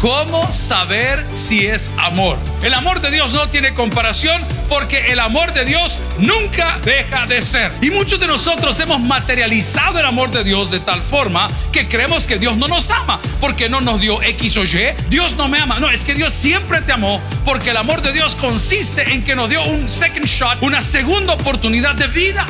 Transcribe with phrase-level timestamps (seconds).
[0.00, 2.36] ¿Cómo saber si es amor?
[2.62, 7.40] El amor de Dios no tiene comparación porque el amor de Dios nunca deja de
[7.40, 7.72] ser.
[7.80, 12.26] Y muchos de nosotros hemos materializado el amor de Dios de tal forma que creemos
[12.26, 14.92] que Dios no nos ama porque no nos dio X o Y.
[15.08, 15.80] Dios no me ama.
[15.80, 19.34] No, es que Dios siempre te amó porque el amor de Dios consiste en que
[19.34, 22.46] nos dio un second shot, una segunda oportunidad de vida.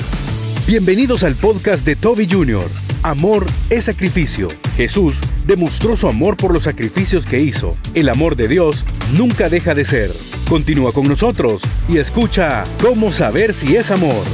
[0.66, 2.68] Bienvenidos al podcast de Toby Jr.
[3.04, 4.48] Amor es sacrificio.
[4.76, 7.78] Jesús demostró su amor por los sacrificios que hizo.
[7.94, 10.10] El amor de Dios nunca deja de ser.
[10.48, 14.24] Continúa con nosotros y escucha cómo saber si es amor.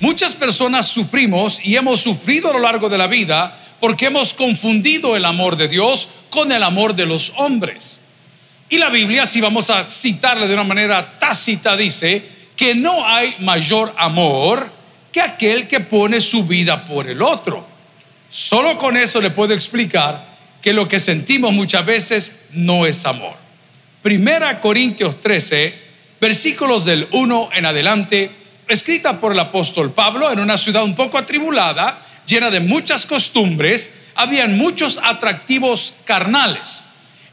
[0.00, 5.14] Muchas personas sufrimos y hemos sufrido a lo largo de la vida porque hemos confundido
[5.14, 8.00] el amor de Dios con el amor de los hombres.
[8.70, 12.24] Y la Biblia, si vamos a citarle de una manera tácita, dice
[12.56, 14.71] que no hay mayor amor
[15.12, 17.66] que aquel que pone su vida por el otro.
[18.30, 20.26] Solo con eso le puedo explicar
[20.62, 23.34] que lo que sentimos muchas veces no es amor.
[24.02, 25.74] Primera Corintios 13,
[26.20, 28.30] versículos del 1 en adelante,
[28.66, 33.94] escrita por el apóstol Pablo en una ciudad un poco atribulada, llena de muchas costumbres,
[34.14, 36.84] habían muchos atractivos carnales.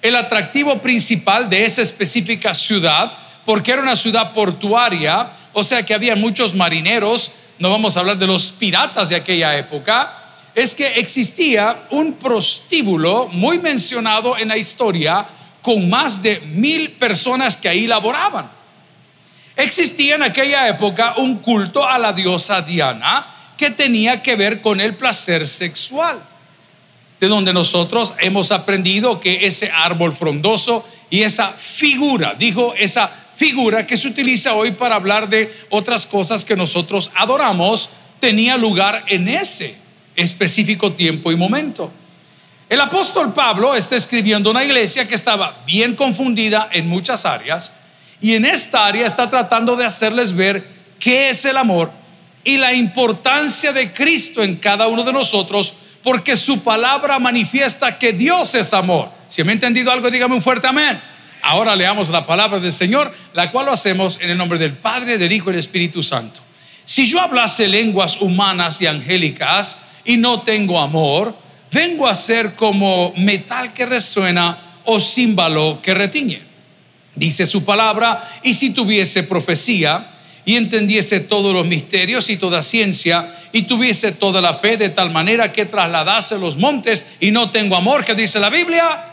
[0.02, 5.94] El atractivo principal de esa específica ciudad, porque era una ciudad portuaria, o sea que
[5.94, 10.14] había muchos marineros, no vamos a hablar de los piratas de aquella época,
[10.56, 15.26] es que existía un prostíbulo muy mencionado en la historia
[15.62, 18.50] con más de mil personas que ahí laboraban.
[19.56, 24.80] Existía en aquella época un culto a la diosa Diana que tenía que ver con
[24.80, 26.18] el placer sexual,
[27.20, 33.88] de donde nosotros hemos aprendido que ese árbol frondoso y esa figura, dijo esa figura
[33.88, 39.30] que se utiliza hoy para hablar de otras cosas que nosotros adoramos, tenía lugar en
[39.30, 39.78] ese
[40.18, 41.90] específico tiempo y momento.
[42.68, 47.72] El apóstol Pablo está escribiendo una iglesia que estaba bien confundida en muchas áreas
[48.20, 50.68] y en esta área está tratando de hacerles ver
[51.00, 51.92] qué es el amor
[52.44, 55.74] y la importancia de Cristo en cada uno de nosotros
[56.04, 59.10] porque su palabra manifiesta que Dios es amor.
[59.30, 61.00] Si me ha entendido algo, dígame un fuerte amén.
[61.50, 65.18] Ahora leamos la palabra del Señor, la cual lo hacemos en el nombre del Padre,
[65.18, 66.42] del Hijo y del Espíritu Santo.
[66.86, 71.36] Si yo hablase lenguas humanas y angélicas y no tengo amor,
[71.72, 76.40] vengo a ser como metal que resuena o címbalo que retiñe.
[77.16, 80.06] Dice su palabra, y si tuviese profecía
[80.46, 85.10] y entendiese todos los misterios y toda ciencia y tuviese toda la fe de tal
[85.10, 89.09] manera que trasladase los montes y no tengo amor, que dice la Biblia,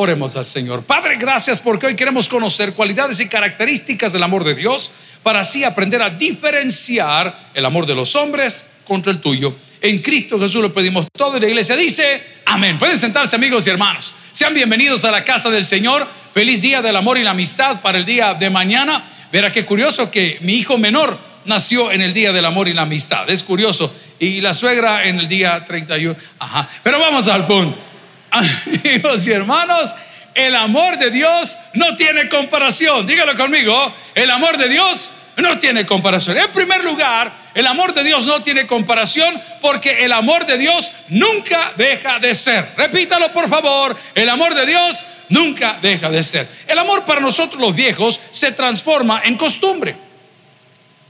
[0.00, 0.82] Oremos al Señor.
[0.84, 4.90] Padre, gracias porque hoy queremos conocer cualidades y características del amor de Dios
[5.22, 9.54] para así aprender a diferenciar el amor de los hombres contra el tuyo.
[9.82, 12.78] En Cristo Jesús lo pedimos todo y la iglesia dice amén.
[12.78, 14.14] Pueden sentarse amigos y hermanos.
[14.32, 16.08] Sean bienvenidos a la casa del Señor.
[16.32, 19.04] Feliz día del amor y la amistad para el día de mañana.
[19.30, 22.82] Verá qué curioso que mi hijo menor nació en el día del amor y la
[22.82, 23.28] amistad.
[23.28, 23.94] Es curioso.
[24.18, 26.16] Y la suegra en el día 31.
[26.38, 26.66] Ajá.
[26.82, 27.89] Pero vamos al punto.
[28.84, 29.94] Amigos y hermanos,
[30.34, 33.06] el amor de Dios no tiene comparación.
[33.06, 36.36] Dígalo conmigo, el amor de Dios no tiene comparación.
[36.36, 40.92] En primer lugar, el amor de Dios no tiene comparación porque el amor de Dios
[41.08, 42.68] nunca deja de ser.
[42.76, 46.46] Repítalo por favor, el amor de Dios nunca deja de ser.
[46.68, 49.96] El amor para nosotros los viejos se transforma en costumbre.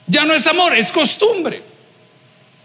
[0.06, 1.69] Ya no es amor, es costumbre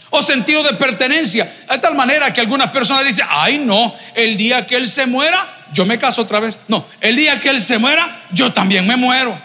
[0.09, 1.51] o sentido de pertenencia.
[1.69, 5.47] De tal manera que algunas personas dicen, ay no, el día que Él se muera,
[5.73, 6.59] yo me caso otra vez.
[6.67, 9.39] No, el día que Él se muera, yo también me muero.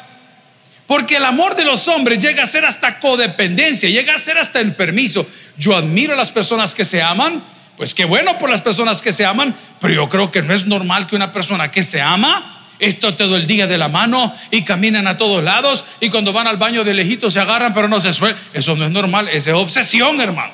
[0.86, 4.60] Porque el amor de los hombres llega a ser hasta codependencia, llega a ser hasta
[4.60, 5.26] enfermizo.
[5.56, 7.44] Yo admiro a las personas que se aman,
[7.76, 10.66] pues qué bueno por las personas que se aman, pero yo creo que no es
[10.66, 14.62] normal que una persona que se ama esto todo el día de la mano y
[14.62, 18.00] caminan a todos lados y cuando van al baño de lejito se agarran pero no
[18.00, 18.42] se sueltan.
[18.52, 20.52] Eso no es normal, esa es obsesión, hermano.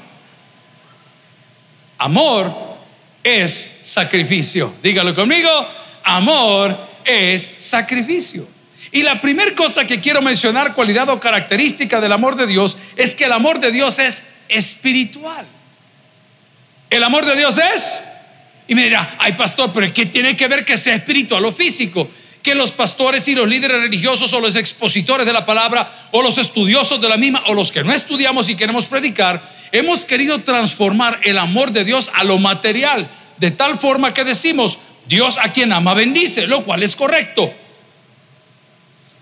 [1.98, 2.76] Amor
[3.22, 4.74] es sacrificio.
[4.82, 5.50] Dígalo conmigo,
[6.04, 8.46] amor es sacrificio.
[8.92, 13.14] Y la primera cosa que quiero mencionar, cualidad o característica del amor de Dios, es
[13.14, 15.46] que el amor de Dios es espiritual.
[16.88, 18.02] El amor de Dios es,
[18.68, 22.08] y me dirá, ay pastor, pero ¿qué tiene que ver que sea espiritual o físico?
[22.46, 26.38] que los pastores y los líderes religiosos o los expositores de la palabra o los
[26.38, 29.42] estudiosos de la misma o los que no estudiamos y queremos predicar,
[29.72, 34.78] hemos querido transformar el amor de Dios a lo material, de tal forma que decimos,
[35.08, 37.52] Dios a quien ama bendice, lo cual es correcto.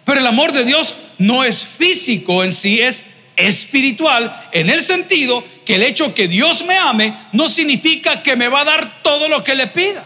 [0.04, 3.04] Pero el amor de Dios no es físico en sí, es
[3.36, 8.48] espiritual en el sentido que el hecho que Dios me ame no significa que me
[8.48, 10.04] va a dar todo lo que le pida.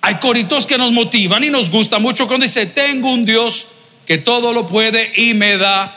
[0.00, 3.68] Hay coritos que nos motivan y nos gusta mucho cuando dice, tengo un Dios
[4.06, 5.96] que todo lo puede y me da.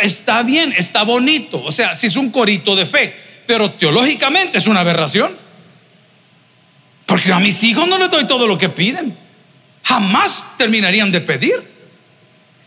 [0.00, 1.62] está bien, está bonito.
[1.62, 3.14] O sea, si es un corito de fe,
[3.46, 5.36] pero teológicamente es una aberración.
[7.04, 9.16] Porque a mis hijos no les doy todo lo que piden.
[9.82, 11.71] Jamás terminarían de pedir.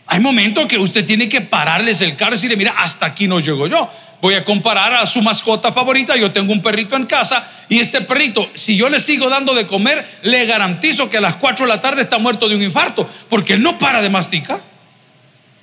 [0.08, 3.40] Hay momentos que usted tiene que pararles el carro y decirle, mira, hasta aquí no
[3.40, 3.90] llego yo.
[4.20, 6.16] Voy a comparar a su mascota favorita.
[6.16, 9.66] Yo tengo un perrito en casa y este perrito, si yo le sigo dando de
[9.66, 13.08] comer, le garantizo que a las 4 de la tarde está muerto de un infarto,
[13.28, 14.60] porque él no para de masticar.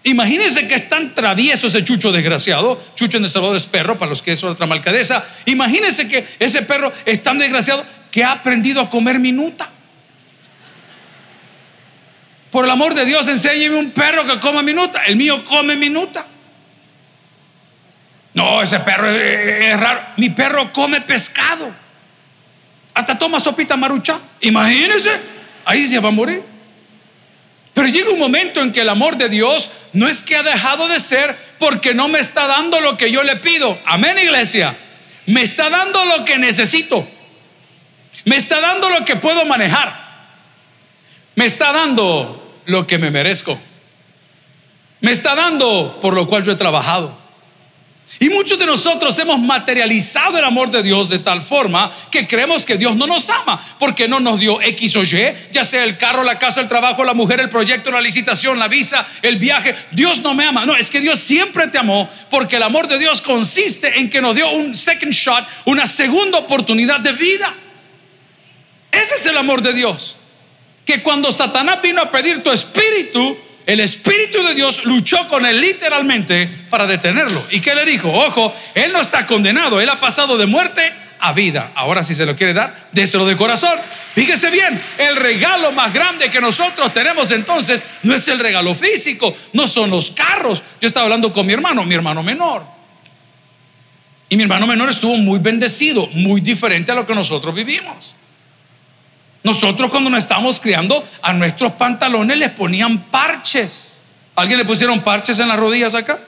[0.04, 2.82] Imagínense que es tan travieso ese chucho desgraciado.
[2.96, 5.24] Chucho en El Salvador es perro, para los que es otra malcadeza.
[5.46, 9.70] Imagínense que ese perro es tan desgraciado que ha aprendido a comer minuta.
[12.54, 15.02] Por el amor de Dios, enséñeme un perro que coma minuta.
[15.06, 16.28] El mío come minuta.
[18.36, 20.04] No, ese perro es, raro.
[20.18, 21.74] Mi perro come pescado.
[22.94, 24.20] Hasta toma sopita marucha.
[24.42, 25.10] Imagínense.
[25.66, 26.44] Ahí se va a morir.
[27.74, 30.88] Pero llega un momento en que el amor de Dios no es que ha dejado
[30.88, 33.80] de ser porque no me está dando lo que yo le pido.
[33.84, 34.76] Amén, iglesia.
[35.26, 37.08] Me está dando lo que necesito.
[38.26, 40.04] Me está dando lo que puedo manejar.
[41.34, 43.58] Me está dando lo que me merezco.
[45.02, 47.24] Me está dando por lo cual yo he trabajado.
[48.20, 52.64] Y muchos de nosotros hemos materializado el amor de Dios de tal forma que creemos
[52.64, 55.98] que Dios no nos ama porque no nos dio X o Y, ya sea el
[55.98, 59.76] carro, la casa, el trabajo, la mujer, el proyecto, la licitación, la visa, el viaje.
[59.92, 60.66] Dios no me ama.
[60.66, 64.22] No, es que Dios siempre te amó porque el amor de Dios consiste en que
[64.22, 67.54] nos dio un second shot, una segunda oportunidad de vida.
[68.92, 70.18] Ese es el amor de Dios.
[70.86, 75.62] Que cuando Satanás vino a pedir tu espíritu, el Espíritu de Dios luchó con él
[75.62, 77.46] literalmente para detenerlo.
[77.50, 78.12] ¿Y qué le dijo?
[78.12, 81.72] Ojo, él no está condenado, él ha pasado de muerte a vida.
[81.76, 83.80] Ahora si se lo quiere dar, déselo de corazón.
[84.14, 89.34] Fíjese bien, el regalo más grande que nosotros tenemos entonces no es el regalo físico,
[89.54, 90.62] no son los carros.
[90.82, 92.66] Yo estaba hablando con mi hermano, mi hermano menor.
[94.28, 98.16] Y mi hermano menor estuvo muy bendecido, muy diferente a lo que nosotros vivimos.
[99.44, 104.04] Nosotros cuando nos estábamos criando, a nuestros pantalones les ponían parches.
[104.36, 106.20] ¿Alguien le pusieron parches en las rodillas acá?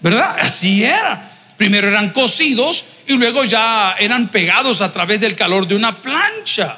[0.00, 0.36] ¿Verdad?
[0.40, 1.30] Así era.
[1.56, 6.76] Primero eran cosidos y luego ya eran pegados a través del calor de una plancha.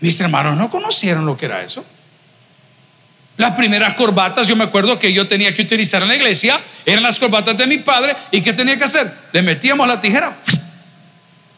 [0.00, 1.84] Mis hermanos no conocieron lo que era eso.
[3.36, 7.02] Las primeras corbatas, yo me acuerdo que yo tenía que utilizar en la iglesia, eran
[7.02, 8.16] las corbatas de mi padre.
[8.32, 9.12] ¿Y qué tenía que hacer?
[9.32, 10.36] Le metíamos la tijera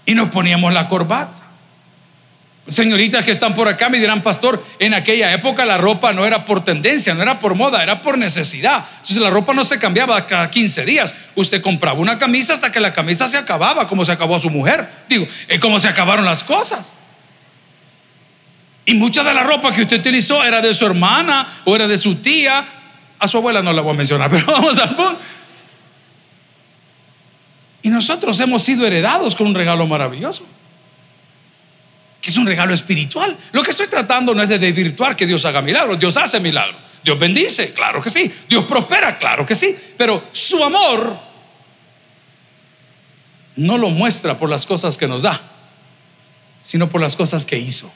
[0.04, 1.47] y nos poníamos la corbata.
[2.68, 6.44] Señoritas que están por acá me dirán, pastor, en aquella época la ropa no era
[6.44, 8.84] por tendencia, no era por moda, era por necesidad.
[8.90, 11.14] Entonces la ropa no se cambiaba cada 15 días.
[11.34, 14.50] Usted compraba una camisa hasta que la camisa se acababa, como se acabó a su
[14.50, 14.86] mujer.
[15.08, 16.92] Digo, es como se acabaron las cosas.
[18.84, 21.96] Y mucha de la ropa que usted utilizó era de su hermana o era de
[21.96, 22.66] su tía.
[23.18, 25.18] A su abuela no la voy a mencionar, pero vamos al punto.
[27.80, 30.44] Y nosotros hemos sido heredados con un regalo maravilloso
[32.20, 33.36] que es un regalo espiritual.
[33.52, 36.76] Lo que estoy tratando no es de desvirtuar que Dios haga milagros, Dios hace milagros,
[37.02, 41.18] Dios bendice, claro que sí, Dios prospera, claro que sí, pero su amor
[43.56, 45.40] no lo muestra por las cosas que nos da,
[46.60, 47.90] sino por las cosas que hizo.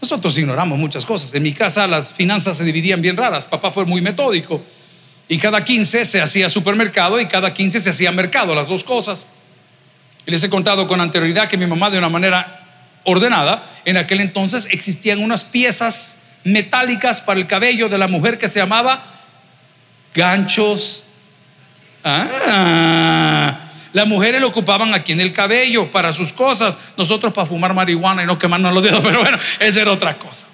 [0.00, 1.34] Nosotros ignoramos muchas cosas.
[1.34, 3.44] En mi casa las finanzas se dividían bien raras.
[3.44, 4.62] Papá fue muy metódico.
[5.28, 9.28] Y cada 15 se hacía supermercado y cada 15 se hacía mercado, las dos cosas.
[10.26, 12.60] Les he contado con anterioridad que mi mamá de una manera
[13.04, 18.48] ordenada, en aquel entonces existían unas piezas metálicas para el cabello de la mujer que
[18.48, 19.02] se llamaba
[20.14, 21.04] ganchos.
[22.04, 23.58] Ah,
[23.92, 28.22] las mujeres lo ocupaban aquí en el cabello para sus cosas, nosotros para fumar marihuana
[28.22, 30.46] y no quemarnos los dedos, pero bueno, esa era otra cosa.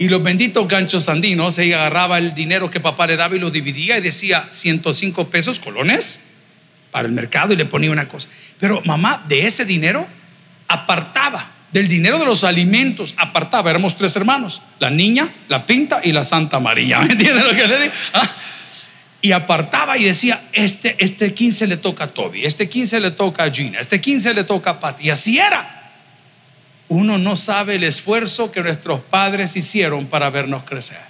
[0.00, 3.50] Y los benditos ganchos andinos, ella agarraba el dinero que papá le daba y lo
[3.50, 6.20] dividía y decía 105 pesos colones
[6.90, 8.28] para el mercado y le ponía una cosa.
[8.58, 10.06] Pero mamá de ese dinero
[10.68, 16.12] apartaba, del dinero de los alimentos, apartaba, éramos tres hermanos, la niña, la pinta y
[16.12, 17.00] la Santa María.
[17.00, 17.92] ¿Me entiendes lo que le digo?
[18.12, 18.30] Ah,
[19.20, 23.44] y apartaba y decía, este, este 15 le toca a Toby, este 15 le toca
[23.44, 25.06] a Gina, este 15 le toca a Patty.
[25.06, 25.74] Y así era.
[26.86, 31.07] Uno no sabe el esfuerzo que nuestros padres hicieron para vernos crecer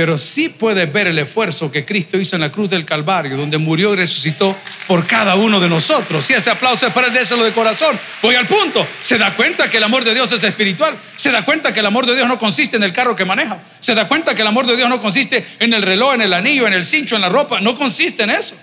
[0.00, 3.58] pero sí puedes ver el esfuerzo que Cristo hizo en la cruz del Calvario, donde
[3.58, 6.24] murió y resucitó por cada uno de nosotros.
[6.24, 8.00] Si ese aplauso es para déselo de corazón.
[8.22, 8.86] Voy al punto.
[9.02, 10.96] Se da cuenta que el amor de Dios es espiritual.
[11.16, 13.62] Se da cuenta que el amor de Dios no consiste en el carro que maneja.
[13.78, 16.32] Se da cuenta que el amor de Dios no consiste en el reloj, en el
[16.32, 17.60] anillo, en el cincho, en la ropa.
[17.60, 18.56] No consiste en eso.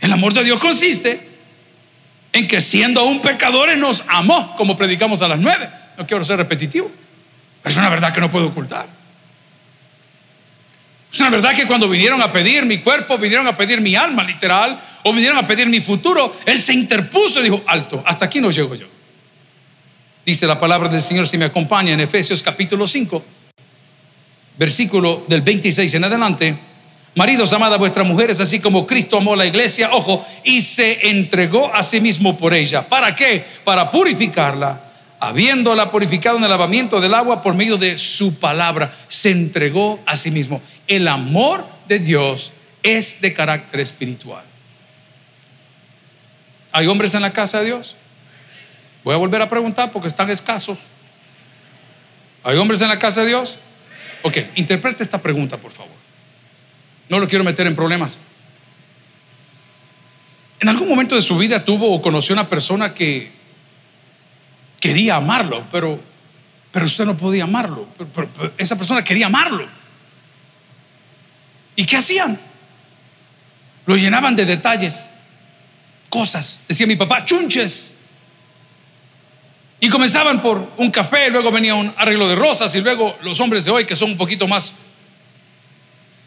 [0.00, 1.28] El amor de Dios consiste
[2.32, 5.68] en que siendo aún pecadores nos amó, como predicamos a las nueve.
[5.98, 6.88] No quiero ser repetitivo,
[7.64, 9.01] pero es una verdad que no puedo ocultar.
[11.12, 14.24] Es una verdad que cuando vinieron a pedir mi cuerpo, vinieron a pedir mi alma,
[14.24, 18.40] literal, o vinieron a pedir mi futuro, Él se interpuso y dijo, alto, hasta aquí
[18.40, 18.86] no llego yo.
[20.24, 23.22] Dice la palabra del Señor, si me acompaña en Efesios capítulo 5,
[24.56, 26.56] versículo del 26 en adelante.
[27.14, 31.10] Maridos, amad a vuestras mujeres, así como Cristo amó a la iglesia, ojo, y se
[31.10, 32.88] entregó a sí mismo por ella.
[32.88, 33.44] ¿Para qué?
[33.64, 34.80] Para purificarla,
[35.20, 38.94] habiéndola purificado en el lavamiento del agua por medio de su palabra.
[39.08, 40.62] Se entregó a sí mismo.
[40.92, 44.44] El amor de Dios es de carácter espiritual.
[46.70, 47.96] ¿Hay hombres en la casa de Dios?
[49.02, 50.88] Voy a volver a preguntar porque están escasos.
[52.44, 53.58] ¿Hay hombres en la casa de Dios?
[54.20, 55.94] Ok, interprete esta pregunta, por favor.
[57.08, 58.18] No lo quiero meter en problemas.
[60.60, 63.32] En algún momento de su vida tuvo o conoció una persona que
[64.78, 65.98] quería amarlo, pero,
[66.70, 67.88] pero usted no podía amarlo.
[68.58, 69.81] esa persona quería amarlo.
[71.76, 72.38] ¿Y qué hacían?
[73.86, 75.08] Lo llenaban de detalles,
[76.08, 76.62] cosas.
[76.68, 77.96] Decía mi papá, chunches.
[79.80, 83.64] Y comenzaban por un café, luego venía un arreglo de rosas y luego los hombres
[83.64, 84.74] de hoy que son un poquito más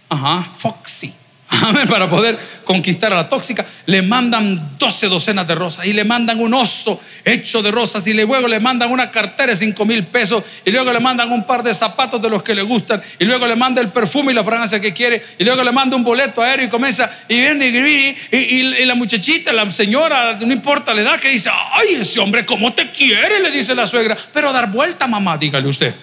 [0.09, 1.13] Ajá, Foxy.
[1.89, 6.39] Para poder conquistar a la tóxica, le mandan 12 docenas de rosas y le mandan
[6.39, 10.43] un oso hecho de rosas y luego le mandan una cartera de 5 mil pesos
[10.65, 13.47] y luego le mandan un par de zapatos de los que le gustan y luego
[13.47, 16.41] le manda el perfume y la fragancia que quiere y luego le manda un boleto
[16.41, 21.19] aéreo y comienza y viene y, y, la muchachita, la señora, no importa la edad,
[21.19, 23.39] que dice, ay, ese hombre, ¿cómo te quiere?
[23.39, 25.93] Le dice la suegra, pero dar vuelta, mamá, dígale usted.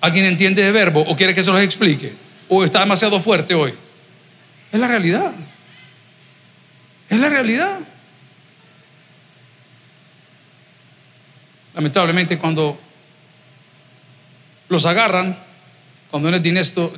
[0.00, 2.29] ¿Alguien entiende de verbo o quiere que se los explique?
[2.52, 3.72] ¿O está demasiado fuerte hoy?
[4.72, 5.30] Es la realidad.
[7.08, 7.78] Es la realidad.
[11.74, 12.76] Lamentablemente cuando
[14.68, 15.38] los agarran,
[16.10, 16.42] cuando no es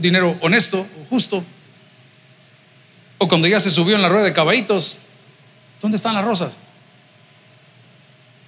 [0.00, 1.44] dinero, honesto justo,
[3.18, 5.00] o cuando ya se subió en la rueda de caballitos,
[5.82, 6.60] ¿dónde están las rosas?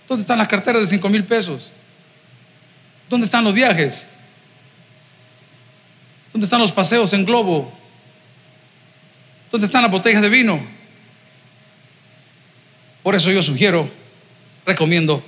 [0.08, 1.70] ¿Dónde están las carteras de 5 mil pesos?
[3.10, 4.08] ¿Dónde están los viajes?
[6.34, 7.72] ¿Dónde están los paseos en globo?
[9.52, 10.60] ¿Dónde están las botellas de vino?
[13.04, 13.88] Por eso yo sugiero,
[14.66, 15.22] recomiendo,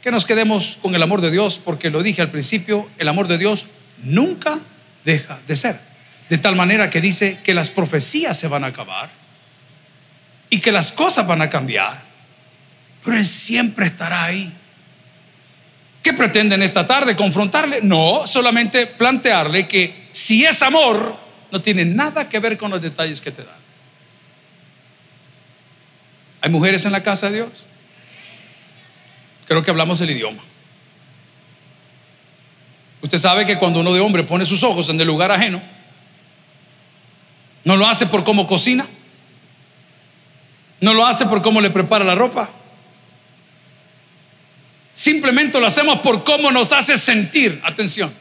[0.00, 3.26] que nos quedemos con el amor de Dios, porque lo dije al principio, el amor
[3.26, 3.66] de Dios
[4.04, 4.60] nunca
[5.04, 5.80] deja de ser.
[6.28, 9.10] De tal manera que dice que las profecías se van a acabar
[10.48, 12.00] y que las cosas van a cambiar,
[13.04, 14.52] pero Él siempre estará ahí.
[16.08, 17.14] ¿Qué pretenden esta tarde?
[17.14, 17.80] ¿Confrontarle?
[17.82, 21.14] No, solamente plantearle que si es amor,
[21.52, 23.54] no tiene nada que ver con los detalles que te dan.
[26.40, 27.66] ¿Hay mujeres en la casa de Dios?
[29.44, 30.42] Creo que hablamos el idioma.
[33.02, 35.60] Usted sabe que cuando uno de hombre pone sus ojos en el lugar ajeno,
[37.64, 38.86] no lo hace por cómo cocina,
[40.80, 42.48] no lo hace por cómo le prepara la ropa,
[44.98, 47.60] Simplemente lo hacemos por cómo nos hace sentir.
[47.62, 48.12] Atención.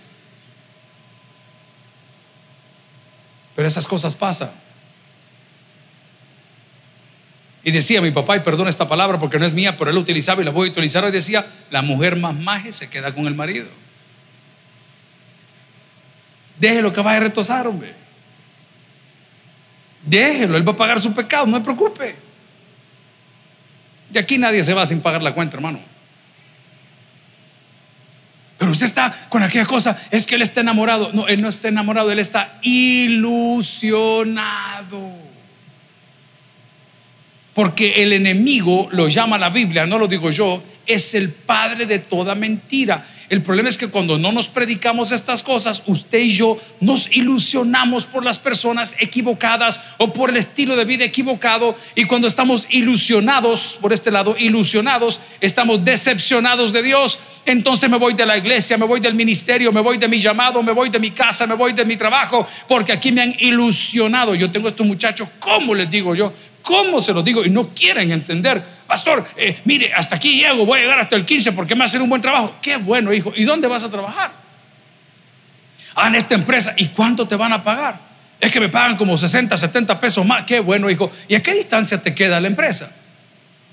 [3.55, 4.51] Pero esas cosas pasan.
[7.63, 10.01] Y decía mi papá, y perdona esta palabra porque no es mía, pero él lo
[10.01, 13.25] utilizaba y la voy a utilizar hoy, decía, la mujer más maje se queda con
[13.25, 13.69] el marido.
[16.59, 17.95] Déjelo que vaya a retosar, hombre.
[20.03, 22.15] Déjelo, él va a pagar su pecado, no se preocupe.
[24.13, 25.96] Y aquí nadie se va sin pagar la cuenta, hermano.
[28.67, 31.11] Pero usted está con aquella cosa, es que él está enamorado.
[31.13, 33.47] No, él no está enamorado, él está ilusionado.
[37.57, 41.97] Porque el enemigo, lo llama la Biblia, no lo digo yo, es el padre de
[41.97, 43.03] toda mentira.
[43.29, 48.05] El problema es que cuando no nos predicamos estas cosas, usted y yo nos ilusionamos
[48.05, 51.75] por las personas equivocadas o por el estilo de vida equivocado.
[51.95, 57.17] Y cuando estamos ilusionados, por este lado, ilusionados, estamos decepcionados de Dios.
[57.47, 60.61] Entonces me voy de la iglesia, me voy del ministerio, me voy de mi llamado,
[60.61, 64.35] me voy de mi casa, me voy de mi trabajo, porque aquí me han ilusionado.
[64.35, 66.31] Yo tengo estos muchachos, ¿cómo les digo yo?
[66.67, 67.45] ¿Cómo se los digo?
[67.45, 68.61] Y no quieren entender.
[68.85, 72.01] Pastor, eh, mire, hasta aquí llego, voy a llegar hasta el 15 porque me hacer
[72.01, 72.55] un buen trabajo.
[72.61, 73.31] Qué bueno, hijo.
[73.33, 74.33] ¿Y dónde vas a trabajar?
[75.95, 76.73] Ah, en esta empresa.
[76.75, 77.97] ¿Y cuánto te van a pagar?
[78.41, 80.43] Es que me pagan como 60, 70 pesos más.
[80.43, 81.09] Qué bueno, hijo.
[81.29, 82.91] ¿Y a qué distancia te queda la empresa?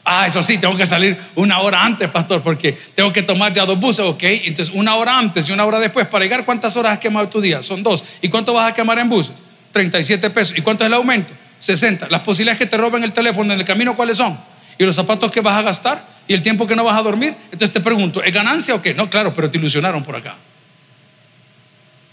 [0.04, 3.66] Ah, eso sí, tengo que salir una hora antes, pastor, porque tengo que tomar ya
[3.66, 4.22] dos buses, ok.
[4.22, 7.40] Entonces, una hora antes y una hora después para llegar, ¿cuántas horas has quemado tu
[7.40, 7.60] día?
[7.60, 8.04] Son dos.
[8.22, 9.34] ¿Y cuánto vas a quemar en buses?
[9.72, 10.56] 37 pesos.
[10.56, 11.34] ¿Y cuánto es el aumento?
[11.64, 12.08] 60.
[12.10, 14.38] Las posibilidades que te roben el teléfono en el camino, ¿cuáles son?
[14.76, 16.04] ¿Y los zapatos que vas a gastar?
[16.28, 17.34] ¿Y el tiempo que no vas a dormir?
[17.44, 18.92] Entonces te pregunto, ¿es ganancia o qué?
[18.92, 20.34] No, claro, pero te ilusionaron por acá.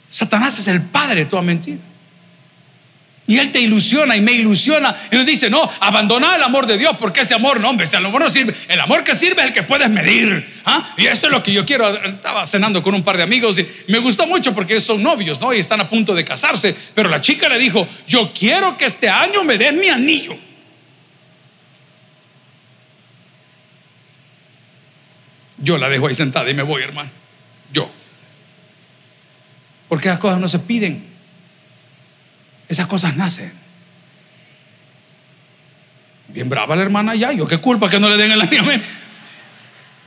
[0.10, 1.80] Satanás es el padre de toda mentira.
[3.32, 4.94] Y Él te ilusiona y me ilusiona.
[5.10, 7.96] Y nos dice, no, abandona el amor de Dios, porque ese amor, no, hombre, ese
[7.96, 8.54] amor no sirve.
[8.68, 10.46] El amor que sirve es el que puedes medir.
[10.66, 10.94] ¿ah?
[10.98, 11.88] Y esto es lo que yo quiero.
[12.04, 15.54] Estaba cenando con un par de amigos y me gustó mucho porque son novios, ¿no?
[15.54, 16.76] Y están a punto de casarse.
[16.94, 20.36] Pero la chica le dijo, yo quiero que este año me des mi anillo.
[25.58, 27.10] Yo la dejo ahí sentada y me voy, hermano.
[27.72, 27.90] Yo.
[29.88, 31.11] Porque las cosas no se piden.
[32.72, 33.52] Esas cosas nacen.
[36.30, 37.34] Bien brava la hermana ya.
[37.34, 38.64] Yo qué culpa que no le den el anillo.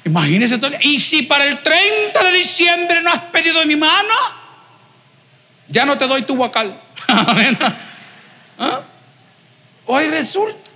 [0.06, 0.71] Imagínese todo.
[0.80, 4.14] Y si para el 30 de diciembre no has pedido de mi mano,
[5.68, 6.80] ya no te doy tu guacal.
[8.59, 8.80] ¿Ah?
[9.85, 10.71] Hoy resulta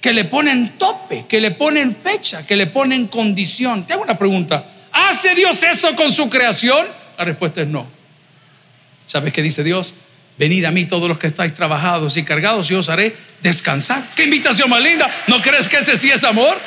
[0.00, 3.86] que le ponen tope, que le ponen fecha, que le ponen condición.
[3.86, 4.66] Te hago una pregunta.
[4.90, 6.88] ¿Hace Dios eso con su creación?
[7.16, 7.86] La respuesta es no.
[9.04, 9.94] ¿Sabes qué dice Dios?
[10.38, 14.02] Venid a mí todos los que estáis trabajados y cargados y os haré descansar.
[14.14, 15.10] Qué invitación más linda.
[15.28, 16.58] ¿No crees que ese sí es amor?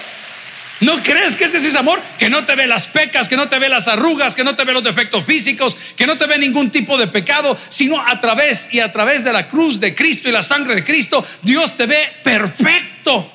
[0.82, 2.02] ¿No crees que ese sí es amor?
[2.18, 4.64] Que no te ve las pecas, que no te ve las arrugas, que no te
[4.64, 8.70] ve los defectos físicos, que no te ve ningún tipo de pecado, sino a través
[8.72, 11.86] y a través de la cruz de Cristo y la sangre de Cristo, Dios te
[11.86, 13.30] ve perfecto.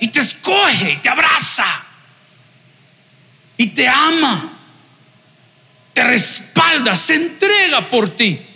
[0.00, 1.84] Y te escoge, te abraza,
[3.56, 4.58] y te ama,
[5.92, 8.49] te respalda, se entrega por ti.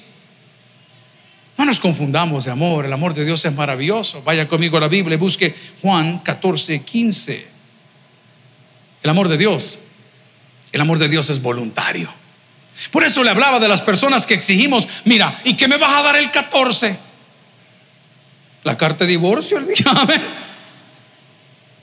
[1.57, 4.23] No nos confundamos de amor, el amor de Dios es maravilloso.
[4.23, 7.49] Vaya conmigo a la Biblia y busque Juan 14, 15.
[9.03, 9.81] El amor de Dios,
[10.73, 12.11] el amor de Dios es voluntario.
[12.91, 16.03] Por eso le hablaba de las personas que exigimos, mira, ¿y qué me vas a
[16.03, 16.97] dar el 14?
[18.65, 19.77] La carta de divorcio, el día.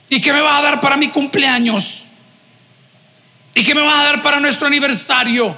[0.10, 2.04] ¿Y qué me vas a dar para mi cumpleaños?
[3.54, 5.58] ¿Y qué me vas a dar para nuestro aniversario?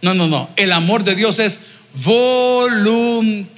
[0.00, 0.48] No, no, no.
[0.56, 3.54] El amor de Dios es voluntario.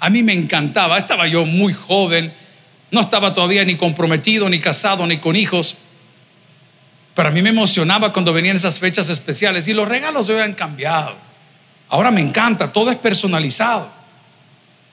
[0.00, 2.32] A mí me encantaba, estaba yo muy joven,
[2.90, 5.76] no estaba todavía ni comprometido, ni casado, ni con hijos.
[7.14, 10.54] Pero a mí me emocionaba cuando venían esas fechas especiales y los regalos hoy han
[10.54, 11.16] cambiado.
[11.88, 13.90] Ahora me encanta, todo es personalizado.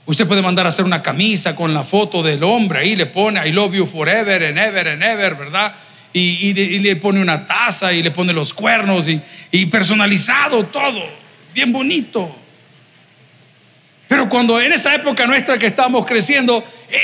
[0.08, 3.48] Usted puede mandar a hacer una camisa con la foto del hombre, ahí le pone
[3.48, 5.74] I love you forever and ever and ever, ¿verdad?
[6.14, 9.08] Y, le pone una taza y le pone los cuernos
[9.52, 11.25] y personalizado todo
[11.56, 12.36] bien bonito.
[14.08, 17.00] Pero cuando en esa época nuestra que estábamos creciendo, eh,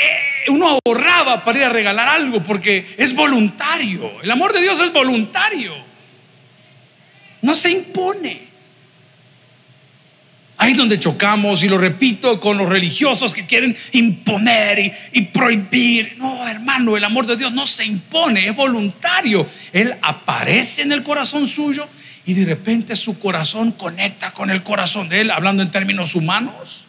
[0.50, 4.12] uno ahorraba para ir a regalar algo porque es voluntario.
[4.22, 5.74] El amor de Dios es voluntario.
[7.42, 8.52] No se impone.
[10.58, 16.14] Ahí es donde chocamos, y lo repito, con los religiosos que quieren imponer y, prohibir.
[16.18, 19.48] No, hermano, el amor de Dios no se impone, es voluntario.
[19.74, 21.88] Él aparece en el corazón suyo
[22.26, 26.86] y de repente su corazón conecta con el corazón de él, hablando en términos humanos.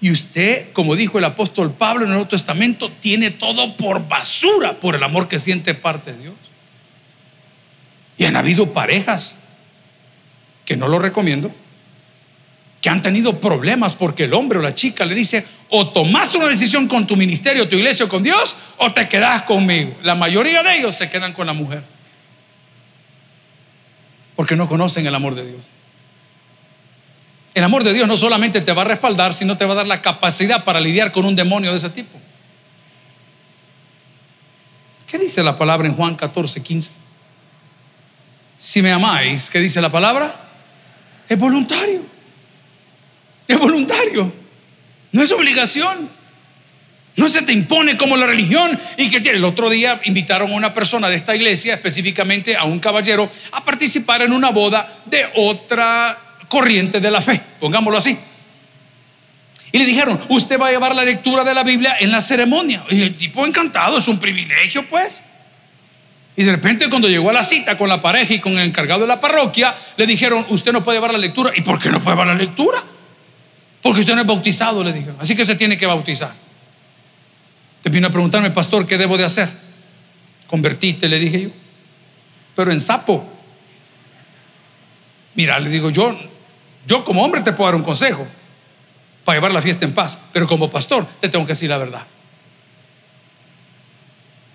[0.00, 4.74] Y usted, como dijo el apóstol Pablo en el Nuevo Testamento, tiene todo por basura
[4.74, 6.34] por el amor que siente parte de Dios.
[8.18, 9.38] Y han habido parejas
[10.64, 11.54] que no lo recomiendo,
[12.80, 16.46] que han tenido problemas porque el hombre o la chica le dice, o tomas una
[16.48, 19.94] decisión con tu ministerio, tu iglesia o con Dios, o te quedas conmigo.
[20.02, 21.95] La mayoría de ellos se quedan con la mujer
[24.36, 25.72] porque no conocen el amor de Dios.
[27.54, 29.86] El amor de Dios no solamente te va a respaldar, sino te va a dar
[29.86, 32.20] la capacidad para lidiar con un demonio de ese tipo.
[35.06, 36.92] ¿Qué dice la palabra en Juan 14, 15?
[38.58, 40.34] Si me amáis, ¿qué dice la palabra?
[41.28, 42.02] Es voluntario.
[43.48, 44.32] Es voluntario.
[45.12, 46.10] No es obligación.
[47.16, 49.38] No se te impone como la religión y que tiene.
[49.38, 53.64] El otro día invitaron a una persona de esta iglesia, específicamente a un caballero, a
[53.64, 58.16] participar en una boda de otra corriente de la fe, pongámoslo así.
[59.72, 62.84] Y le dijeron, usted va a llevar la lectura de la Biblia en la ceremonia.
[62.90, 65.22] Y el tipo encantado, es un privilegio pues.
[66.36, 69.00] Y de repente cuando llegó a la cita con la pareja y con el encargado
[69.00, 71.52] de la parroquia, le dijeron, usted no puede llevar la lectura.
[71.56, 72.82] ¿Y por qué no puede llevar la lectura?
[73.80, 75.16] Porque usted no es bautizado, le dijeron.
[75.18, 76.45] Así que se tiene que bautizar.
[77.86, 79.48] Te vino a preguntarme, pastor, ¿qué debo de hacer?
[80.48, 81.50] Convertite, le dije yo.
[82.56, 83.24] Pero en sapo.
[85.36, 86.18] Mira, le digo, yo,
[86.84, 88.26] yo como hombre te puedo dar un consejo
[89.24, 92.04] para llevar la fiesta en paz, pero como pastor te tengo que decir la verdad.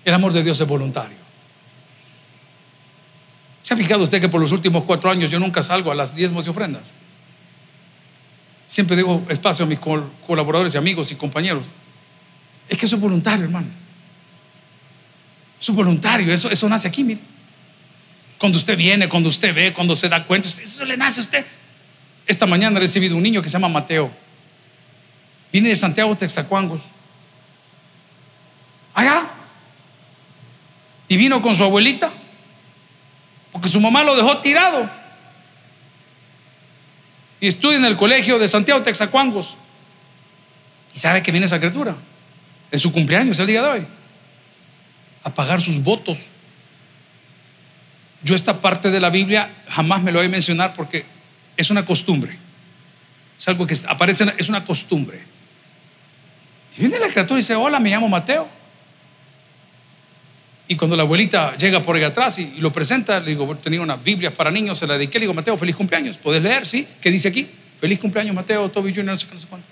[0.04, 1.16] El amor de Dios es voluntario.
[3.62, 6.14] ¿Se ha fijado usted que por los últimos cuatro años yo nunca salgo a las
[6.14, 6.92] diezmos y ofrendas?
[8.66, 11.70] siempre digo espacio a mis colaboradores y amigos y compañeros,
[12.72, 13.66] es que eso es voluntario, hermano.
[15.60, 17.20] Eso es voluntario, eso, eso nace aquí, mire.
[18.38, 21.46] Cuando usted viene, cuando usted ve, cuando se da cuenta, eso le nace a usted.
[22.26, 24.10] Esta mañana he recibido un niño que se llama Mateo.
[25.52, 26.84] Viene de Santiago Texacuangos.
[28.94, 29.28] Allá.
[31.08, 32.10] Y vino con su abuelita.
[33.52, 34.90] Porque su mamá lo dejó tirado.
[37.38, 39.58] Y estudia en el colegio de Santiago Texacuangos.
[40.94, 41.96] Y sabe que viene esa criatura.
[42.72, 43.86] En su cumpleaños, el día de hoy.
[45.22, 46.30] A pagar sus votos
[48.22, 51.04] yo esta parte de la Biblia jamás me lo voy a mencionar porque
[51.56, 52.36] es una costumbre.
[53.38, 55.20] Es algo que aparece, es una costumbre.
[56.76, 58.48] Y viene la criatura y dice, hola, me llamo Mateo.
[60.68, 64.02] Y cuando la abuelita llega por ahí atrás y, lo presenta, le digo, tenía unas
[64.02, 66.16] Biblias para niños, se la dediqué, le digo, Mateo, feliz cumpleaños.
[66.16, 66.64] ¿Puedes leer?
[66.64, 66.86] ¿Sí?
[67.00, 67.48] ¿Qué dice aquí?
[67.80, 69.66] Feliz cumpleaños, Mateo, Toby Junior, no sé qué, no sé cuánto.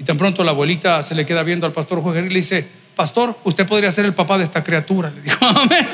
[0.00, 2.66] Y tan pronto la abuelita se le queda viendo al pastor Jorge y le dice,
[2.96, 5.10] pastor, usted podría ser el papá de esta criatura.
[5.10, 5.86] Le digo, amén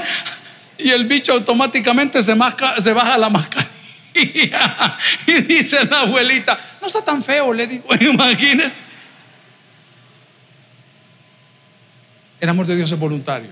[0.78, 2.34] y el bicho automáticamente se,
[2.78, 3.74] se baja la mascarilla.
[5.26, 8.80] Y dice la abuelita, no está tan feo, le digo, imagínense.
[12.40, 13.50] El amor de Dios es voluntario.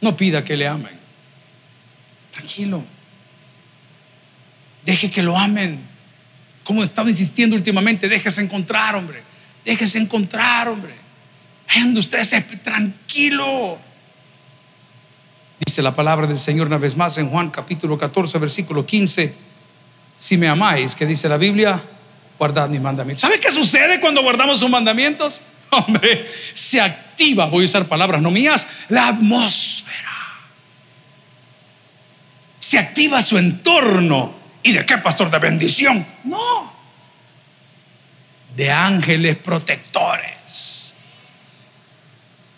[0.00, 0.98] No pida que le amen.
[2.30, 2.82] Tranquilo.
[4.86, 5.86] Deje que lo amen.
[6.70, 9.24] Como estaba insistiendo últimamente, déjese encontrar, hombre.
[9.64, 10.94] Déjese encontrar, hombre.
[11.66, 12.22] Ande usted
[12.62, 13.76] tranquilo.
[15.66, 19.34] Dice la palabra del Señor una vez más en Juan capítulo 14, versículo 15.
[20.16, 21.82] Si me amáis, que dice la Biblia,
[22.38, 23.22] guardad mis mandamientos.
[23.22, 25.42] ¿Sabe qué sucede cuando guardamos sus mandamientos?
[25.70, 30.12] Hombre, se activa, voy a usar palabras no mías, la atmósfera.
[32.60, 34.38] Se activa su entorno.
[34.62, 35.30] ¿Y de qué, pastor?
[35.30, 36.06] De bendición.
[36.24, 36.72] No.
[38.54, 40.94] De ángeles protectores.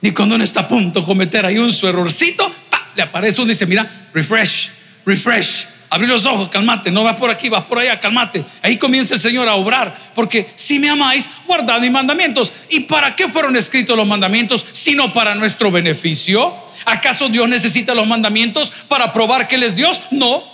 [0.00, 2.52] Y cuando uno está a punto de cometer ahí un su errorcito,
[2.96, 4.70] le aparece uno y dice, mira, refresh,
[5.06, 5.66] refresh.
[5.90, 8.42] Abrir los ojos, calmate, no vas por aquí, vas por allá, calmate.
[8.62, 12.50] Ahí comienza el Señor a obrar, porque si me amáis, guardad mis mandamientos.
[12.70, 14.64] ¿Y para qué fueron escritos los mandamientos?
[14.72, 16.52] Sino para nuestro beneficio.
[16.86, 20.02] ¿Acaso Dios necesita los mandamientos para probar que Él es Dios?
[20.10, 20.51] No.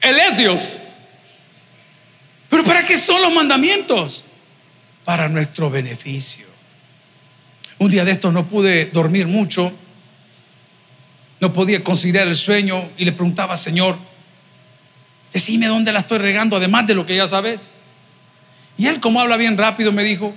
[0.00, 0.78] Él es Dios.
[2.48, 4.24] Pero ¿para qué son los mandamientos?
[5.04, 6.46] Para nuestro beneficio.
[7.78, 9.72] Un día de estos no pude dormir mucho
[11.40, 13.96] no podía considerar el sueño y le preguntaba, Señor,
[15.32, 17.74] decime dónde la estoy regando, además de lo que ya sabes.
[18.76, 20.34] Y él, como habla bien rápido, me dijo,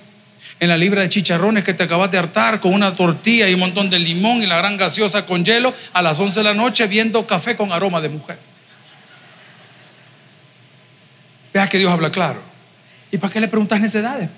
[0.59, 3.59] en la libra de chicharrones que te acabas de hartar, con una tortilla y un
[3.59, 6.87] montón de limón y la gran gaseosa con hielo, a las 11 de la noche
[6.87, 8.39] viendo café con aroma de mujer.
[11.53, 12.41] Vea que Dios habla claro.
[13.11, 14.29] ¿Y para qué le preguntas necesidades?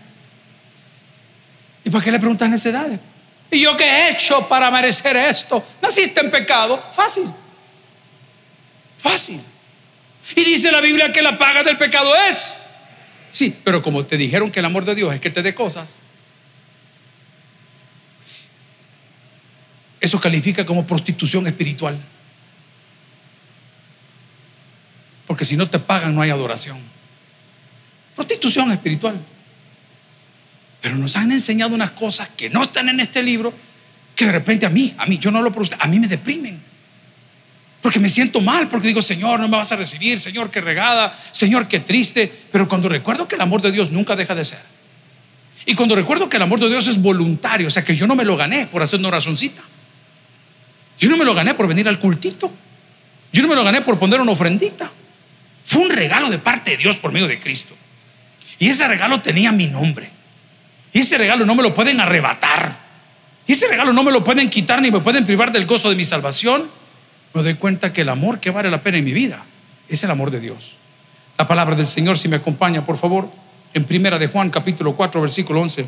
[1.84, 3.00] ¿Y para qué le preguntas necesidades?
[3.52, 5.64] ¿Y yo qué he hecho para merecer esto?
[5.82, 6.84] Naciste en pecado.
[6.94, 7.32] Fácil.
[8.98, 9.40] Fácil.
[10.36, 12.56] Y dice la Biblia que la paga del pecado es.
[13.32, 16.00] Sí, pero como te dijeron que el amor de Dios es que te dé cosas,
[20.00, 21.98] eso califica como prostitución espiritual.
[25.28, 26.80] Porque si no te pagan no hay adoración.
[28.16, 29.20] Prostitución espiritual.
[30.82, 33.54] Pero nos han enseñado unas cosas que no están en este libro,
[34.16, 36.62] que de repente a mí, a mí, yo no lo produzco, a mí me deprimen.
[37.82, 41.16] Porque me siento mal, porque digo, Señor, no me vas a recibir, Señor, qué regada,
[41.32, 42.32] Señor, qué triste.
[42.52, 44.60] Pero cuando recuerdo que el amor de Dios nunca deja de ser.
[45.66, 48.16] Y cuando recuerdo que el amor de Dios es voluntario, o sea, que yo no
[48.16, 49.62] me lo gané por hacer una razoncita.
[50.98, 52.52] Yo no me lo gané por venir al cultito.
[53.34, 54.92] Yo no me lo gané por poner una ofrendita.
[55.66, 57.76] Fue un regalo de parte de Dios por medio de Cristo.
[58.60, 60.10] Y ese regalo tenía mi nombre.
[60.94, 62.80] Y ese regalo no me lo pueden arrebatar.
[63.48, 65.96] Y ese regalo no me lo pueden quitar ni me pueden privar del gozo de
[65.96, 66.66] mi salvación.
[67.34, 69.44] Me doy cuenta que el amor que vale la pena en mi vida
[69.90, 70.76] es el amor de Dios.
[71.38, 73.30] La palabra del Señor, si me acompaña, por favor,
[73.74, 75.86] en primera de Juan capítulo 4, versículo 11,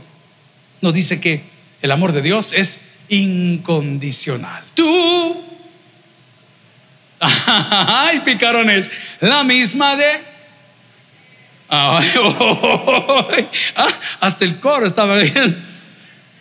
[0.81, 1.41] nos dice que
[1.81, 4.63] el amor de Dios es incondicional.
[4.73, 5.41] Tú,
[7.19, 10.36] ay, picarones, la misma de
[13.75, 13.89] Ah,
[14.21, 15.65] hasta el coro estaba bien.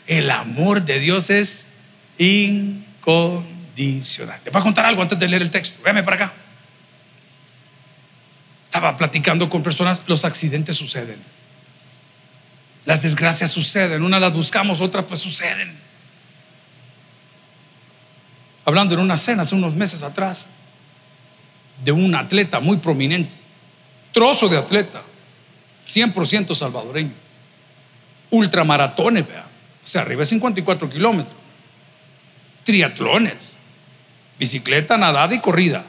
[0.06, 1.66] El amor de Dios es
[2.18, 4.38] incondicional.
[4.42, 5.82] Te voy a contar algo antes de leer el texto.
[5.82, 6.32] Véame para acá.
[8.64, 11.18] Estaba platicando con personas, los accidentes suceden.
[12.84, 15.76] Las desgracias suceden, unas las buscamos, otras pues suceden.
[18.64, 20.48] Hablando en una cena hace unos meses atrás,
[21.84, 23.34] de un atleta muy prominente,
[24.12, 25.02] trozo de atleta,
[25.86, 27.12] 100% salvadoreño,
[28.30, 29.44] ultramaratones, vea,
[29.82, 31.36] o sea, arriba de 54 kilómetros,
[32.64, 33.56] triatlones,
[34.38, 35.84] bicicleta, nadada y corrida,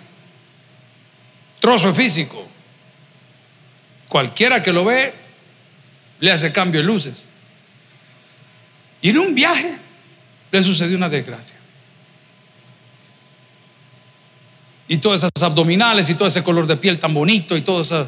[1.60, 2.48] trozo físico.
[4.08, 5.14] Cualquiera que lo ve
[6.20, 7.28] le hace cambio de luces.
[9.02, 9.78] Y en un viaje
[10.52, 11.58] le sucedió una desgracia.
[14.88, 18.08] Y todas esas abdominales y todo ese color de piel tan bonito y todos esos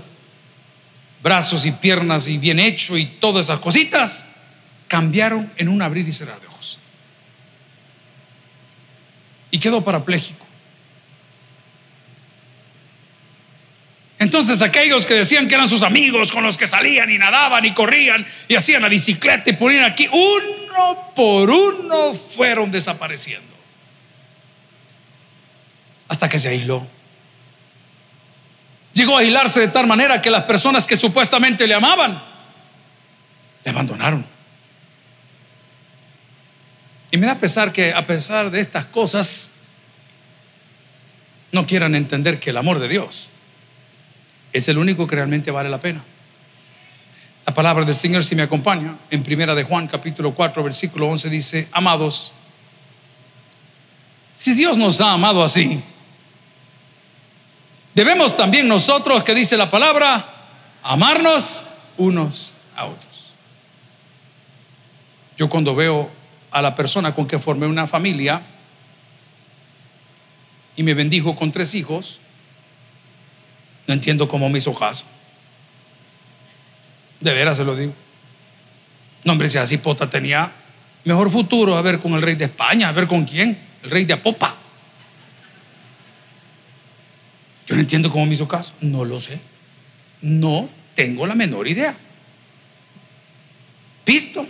[1.21, 4.27] brazos y piernas y bien hecho y todas esas cositas
[4.87, 6.79] cambiaron en un abrir y cerrar de ojos.
[9.51, 10.45] Y quedó parapléjico.
[14.19, 17.73] Entonces aquellos que decían que eran sus amigos con los que salían y nadaban y
[17.73, 23.47] corrían y hacían la bicicleta y ponían aquí, uno por uno fueron desapareciendo.
[26.09, 26.85] Hasta que se aisló.
[28.99, 32.21] Llegó a aislarse de tal manera que las personas que supuestamente le amaban,
[33.63, 34.25] le abandonaron.
[37.09, 39.61] Y me da pesar que a pesar de estas cosas,
[41.53, 43.29] no quieran entender que el amor de Dios
[44.51, 46.03] es el único que realmente vale la pena.
[47.45, 51.29] La palabra del Señor, si me acompaña, en primera de Juan capítulo 4, versículo 11
[51.29, 52.33] dice, amados,
[54.35, 55.81] si Dios nos ha amado así,
[57.99, 60.25] debemos también nosotros, que dice la palabra,
[60.83, 61.65] amarnos
[61.97, 63.27] unos a otros.
[65.37, 66.09] Yo cuando veo
[66.49, 68.41] a la persona con que formé una familia
[70.77, 72.21] y me bendijo con tres hijos,
[73.85, 75.03] no entiendo cómo me hizo caso.
[77.19, 77.93] De veras se lo digo.
[79.25, 80.53] No, hombre, si así Pota tenía
[81.03, 84.05] mejor futuro a ver con el rey de España, a ver con quién, el rey
[84.05, 84.55] de Apopa.
[87.69, 88.73] Yo no entiendo cómo me hizo caso.
[88.81, 89.39] No lo sé.
[90.21, 91.95] No tengo la menor idea.
[94.03, 94.45] Visto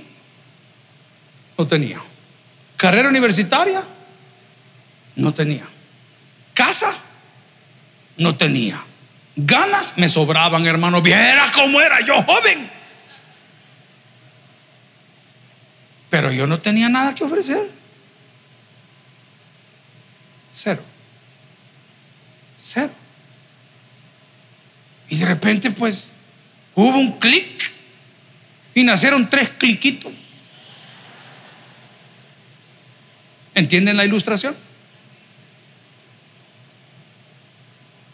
[1.57, 2.01] no tenía.
[2.77, 3.83] Carrera universitaria,
[5.17, 5.67] no tenía.
[6.53, 6.95] Casa,
[8.15, 8.81] no tenía.
[9.35, 11.01] Ganas me sobraban, hermano.
[11.01, 12.71] Viera cómo era yo joven.
[16.09, 17.69] Pero yo no tenía nada que ofrecer.
[20.53, 20.81] Cero.
[22.57, 22.98] Cero.
[25.09, 26.13] Y de repente, pues,
[26.75, 27.71] hubo un clic
[28.75, 30.13] y nacieron tres cliquitos.
[33.55, 34.55] ¿Entienden la ilustración?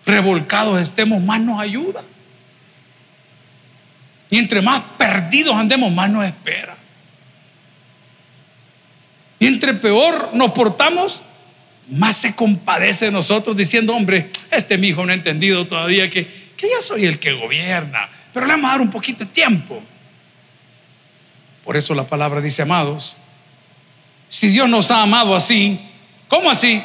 [0.04, 2.02] revolcados estemos, más nos ayuda.
[4.30, 6.76] Y entre más perdidos andemos, más nos espera.
[9.38, 11.22] Y entre peor nos portamos,
[11.88, 16.26] más se compadece de nosotros diciendo, hombre, este mi hijo no ha entendido todavía que,
[16.56, 19.82] que yo soy el que gobierna, pero le vamos a dar un poquito de tiempo.
[21.64, 23.18] Por eso la palabra dice, amados,
[24.28, 25.78] si Dios nos ha amado así,
[26.28, 26.82] ¿cómo así?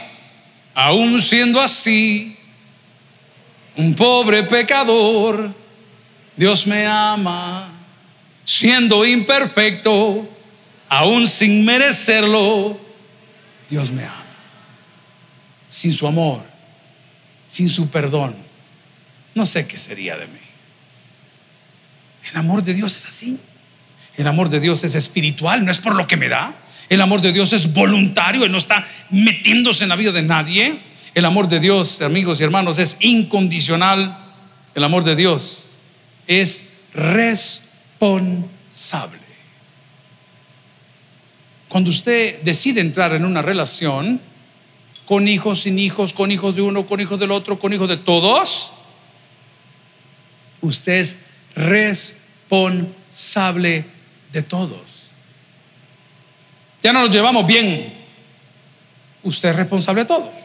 [0.79, 2.37] Aún siendo así,
[3.75, 5.51] un pobre pecador,
[6.35, 7.67] Dios me ama,
[8.43, 10.29] siendo imperfecto
[10.87, 12.79] aún sin merecerlo,
[13.67, 14.23] Dios me ama.
[15.67, 16.43] Sin su amor,
[17.47, 18.35] sin su perdón,
[19.33, 20.39] no sé qué sería de mí.
[22.29, 23.39] El amor de Dios es así.
[24.15, 26.53] El amor de Dios es espiritual, no es por lo que me da.
[26.89, 30.79] El amor de Dios es voluntario, Él no está metiéndose en la vida de nadie.
[31.13, 34.17] El amor de Dios, amigos y hermanos, es incondicional.
[34.73, 35.67] El amor de Dios
[36.27, 39.17] es responsable.
[41.67, 44.21] Cuando usted decide entrar en una relación
[45.05, 47.97] con hijos, sin hijos, con hijos de uno, con hijos del otro, con hijos de
[47.97, 48.71] todos,
[50.61, 53.85] usted es responsable
[54.31, 54.96] de todos.
[56.83, 57.93] Ya no nos llevamos bien.
[59.23, 60.37] Usted es responsable de todos.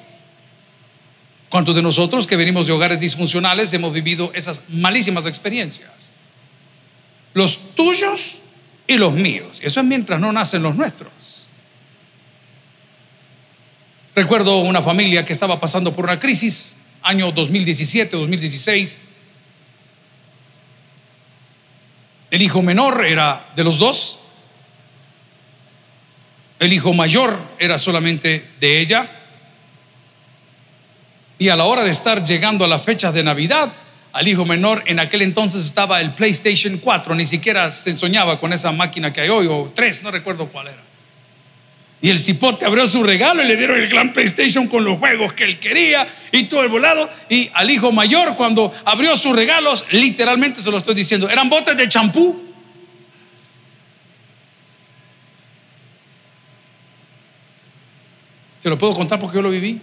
[1.49, 6.11] ¿Cuántos de nosotros que venimos de hogares disfuncionales hemos vivido esas malísimas experiencias?
[7.35, 8.41] Los tuyos
[8.87, 9.61] y los míos.
[9.63, 11.13] Eso es mientras no nacen los nuestros.
[14.15, 19.01] Recuerdo una familia que estaba pasando por una crisis, año 2017, 2016.
[22.31, 24.21] El hijo menor era de los dos.
[26.63, 29.11] El hijo mayor era solamente de ella.
[31.37, 33.73] Y a la hora de estar llegando a las fechas de Navidad,
[34.13, 38.53] al hijo menor en aquel entonces estaba el PlayStation 4, ni siquiera se soñaba con
[38.53, 40.79] esa máquina que hay hoy, o 3, no recuerdo cuál era.
[42.01, 45.33] Y el cipote abrió su regalo y le dieron el gran PlayStation con los juegos
[45.33, 47.11] que él quería y todo el volado.
[47.29, 51.77] Y al hijo mayor, cuando abrió sus regalos, literalmente se lo estoy diciendo, eran botes
[51.77, 52.52] de champú.
[58.63, 59.81] Se lo puedo contar porque yo lo viví.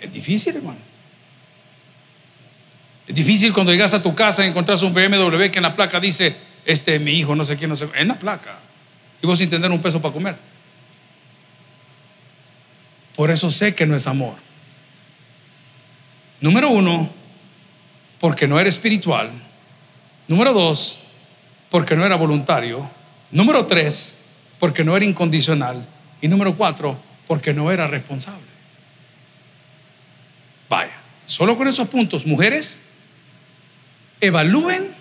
[0.00, 0.78] Es difícil, hermano.
[3.06, 6.00] Es difícil cuando llegas a tu casa y encontrás un BMW que en la placa
[6.00, 7.86] dice, este es mi hijo, no sé quién, no sé.
[7.96, 8.60] En la placa
[9.22, 10.36] y vos sin tener un peso para comer.
[13.14, 14.36] Por eso sé que no es amor.
[16.40, 17.10] Número uno,
[18.20, 19.30] porque no era espiritual.
[20.28, 20.98] Número dos,
[21.68, 22.90] porque no era voluntario.
[23.30, 24.16] Número tres,
[24.58, 25.86] porque no era incondicional.
[26.26, 28.42] Y número cuatro, porque no era responsable.
[30.68, 32.96] Vaya, solo con esos puntos, mujeres,
[34.20, 34.92] evalúen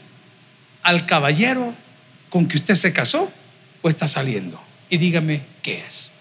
[0.84, 1.74] al caballero
[2.30, 3.32] con que usted se casó
[3.90, 4.62] está saliendo?
[4.90, 6.12] Y dígame qué es.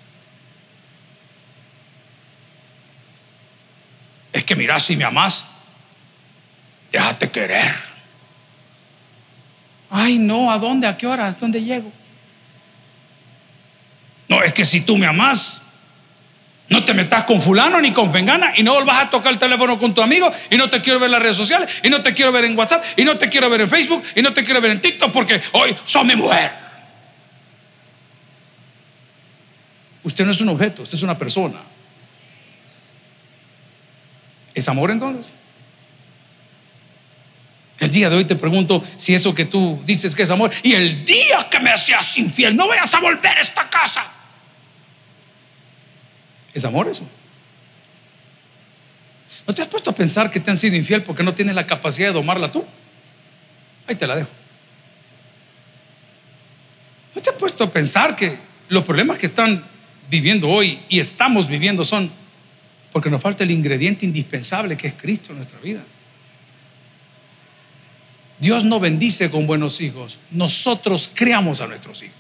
[4.33, 5.47] Es que mira, si me amas,
[6.91, 7.75] déjate querer.
[9.91, 10.87] Ay, no, ¿a dónde?
[10.87, 11.27] ¿A qué hora?
[11.27, 11.93] ¿A dónde llego?
[14.29, 15.63] No, es que si tú me amas,
[16.69, 19.79] no te metas con fulano ni con vengana y no volvas a tocar el teléfono
[19.79, 22.15] con tu amigo y no te quiero ver en las redes sociales y no te
[22.15, 24.61] quiero ver en WhatsApp y no te quiero ver en Facebook y no te quiero
[24.61, 26.53] ver en TikTok porque hoy sos mi mujer.
[30.03, 31.61] Usted no es un objeto, usted es una persona.
[34.55, 35.35] ¿Es amor entonces?
[37.85, 40.73] El día de hoy te pregunto si eso que tú dices que es amor y
[40.73, 44.07] el día que me seas infiel, no vayas a volver a esta casa.
[46.55, 47.07] ¿Es amor eso?
[49.47, 51.67] ¿No te has puesto a pensar que te han sido infiel porque no tienes la
[51.67, 52.65] capacidad de domarla tú?
[53.87, 54.31] Ahí te la dejo.
[57.15, 58.39] ¿No te has puesto a pensar que
[58.71, 59.63] los problemas que están
[60.09, 62.11] viviendo hoy y estamos viviendo son
[62.93, 65.83] porque nos falta el ingrediente indispensable que es Cristo en nuestra vida.
[68.39, 72.15] Dios no bendice con buenos hijos, nosotros creamos a nuestros hijos.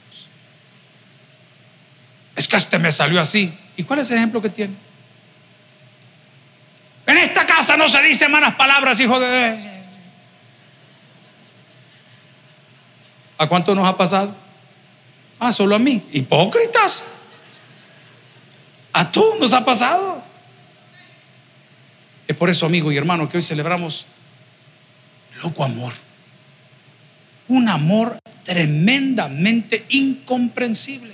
[2.37, 3.53] Es que este me salió así.
[3.77, 4.75] ¿Y cuál es el ejemplo que tiene?
[7.07, 9.75] En esta casa no se dicen malas palabras, hijo de...
[13.37, 14.35] ¿A cuánto nos ha pasado?
[15.39, 16.03] Ah, solo a mí.
[16.13, 17.05] Hipócritas.
[18.93, 20.23] A todos nos ha pasado.
[22.27, 24.07] Es por eso, amigo y hermano, que hoy celebramos
[25.45, 25.93] loco amor.
[27.49, 31.13] Un amor tremendamente incomprensible.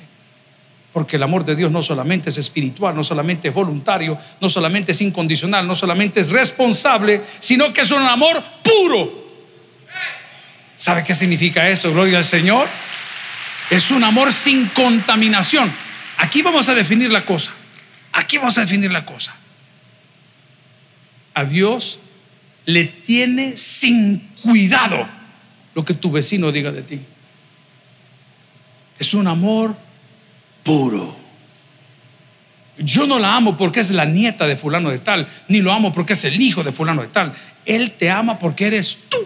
[0.92, 4.92] Porque el amor de Dios no solamente es espiritual, no solamente es voluntario, no solamente
[4.92, 9.20] es incondicional, no solamente es responsable, sino que es un amor puro.
[10.76, 11.92] ¿Sabe qué significa eso?
[11.92, 12.66] Gloria al Señor.
[13.70, 15.70] Es un amor sin contaminación.
[16.18, 17.52] Aquí vamos a definir la cosa.
[18.12, 19.34] Aquí vamos a definir la cosa.
[21.34, 22.00] A Dios
[22.66, 25.06] le tiene sin cuidado
[25.74, 27.00] lo que tu vecino diga de ti.
[28.98, 29.76] Es un amor
[30.62, 31.16] puro.
[32.78, 35.92] Yo no la amo porque es la nieta de fulano de tal, ni lo amo
[35.92, 37.32] porque es el hijo de fulano de tal.
[37.66, 39.18] Él te ama porque eres tú.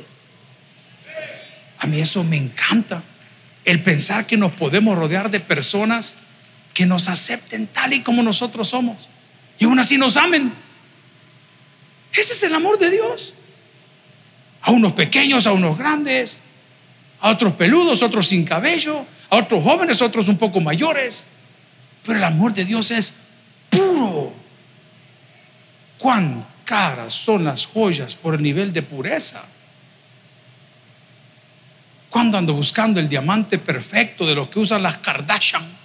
[1.78, 3.02] A mí eso me encanta.
[3.64, 6.16] El pensar que nos podemos rodear de personas
[6.72, 9.08] que nos acepten tal y como nosotros somos.
[9.58, 10.52] Y aún así nos amen.
[12.14, 13.34] Ese es el amor de Dios.
[14.62, 16.38] A unos pequeños, a unos grandes,
[17.20, 21.26] a otros peludos, otros sin cabello, a otros jóvenes, otros un poco mayores.
[22.04, 23.14] Pero el amor de Dios es
[23.68, 24.32] puro.
[25.98, 29.44] Cuán caras son las joyas por el nivel de pureza.
[32.08, 35.83] Cuando ando buscando el diamante perfecto de los que usan las Kardashian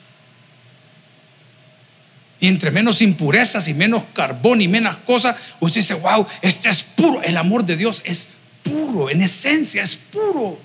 [2.39, 6.81] y entre menos impurezas y menos carbón y menos cosas, usted dice, wow, este es
[6.81, 7.21] puro.
[7.21, 8.29] El amor de Dios es
[8.63, 10.59] puro, en esencia es puro.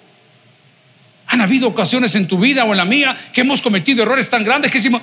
[1.26, 4.44] Han habido ocasiones en tu vida o en la mía que hemos cometido errores tan
[4.44, 5.02] grandes que decimos,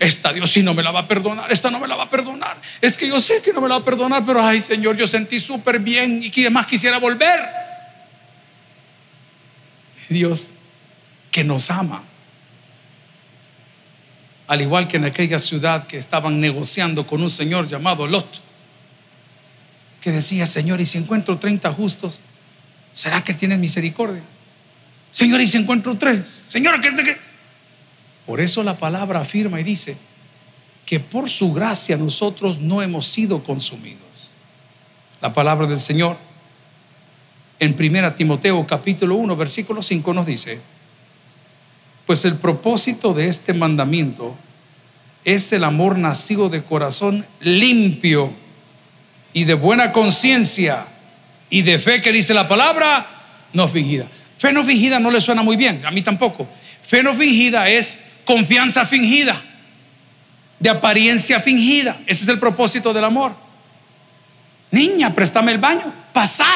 [0.00, 2.10] esta Dios sí no me la va a perdonar, esta no me la va a
[2.10, 2.60] perdonar.
[2.82, 5.06] Es que yo sé que no me la va a perdonar, pero ay Señor, yo
[5.06, 7.40] sentí súper bien y que más quisiera volver.
[10.10, 10.48] Dios
[11.30, 12.02] que nos ama
[14.46, 18.40] al igual que en aquella ciudad que estaban negociando con un señor llamado Lot,
[20.00, 22.20] que decía, Señor, y si encuentro 30 justos,
[22.92, 24.22] ¿será que tienes misericordia?
[25.12, 26.90] Señor, y si encuentro tres, Señor, ¿qué,
[28.26, 29.96] Por eso la palabra afirma y dice
[30.86, 34.34] que por su gracia nosotros no hemos sido consumidos.
[35.20, 36.16] La palabra del Señor
[37.58, 40.60] en 1 Timoteo capítulo 1 versículo 5 nos dice,
[42.06, 44.36] pues el propósito de este mandamiento
[45.24, 48.32] es el amor nacido de corazón limpio
[49.32, 50.84] y de buena conciencia
[51.48, 53.06] y de fe que dice la palabra,
[53.52, 54.06] no fingida.
[54.38, 56.48] Fe no fingida no le suena muy bien, a mí tampoco.
[56.82, 59.40] Fe no fingida es confianza fingida,
[60.58, 61.96] de apariencia fingida.
[62.06, 63.34] Ese es el propósito del amor.
[64.70, 66.46] Niña, préstame el baño, pasa.